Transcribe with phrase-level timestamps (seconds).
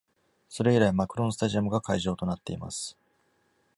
[0.49, 2.97] それ以来、マクロンスタジアムが会場となっています。